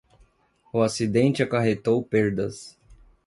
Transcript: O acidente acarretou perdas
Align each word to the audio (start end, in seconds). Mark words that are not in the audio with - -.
O 0.73 0.81
acidente 0.81 1.43
acarretou 1.43 2.03
perdas 2.03 2.75